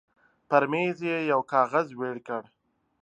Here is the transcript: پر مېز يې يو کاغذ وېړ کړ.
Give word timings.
پر 0.49 0.63
مېز 0.71 0.97
يې 1.07 1.17
يو 1.31 1.41
کاغذ 1.51 1.87
وېړ 1.99 2.17
کړ. 2.27 2.43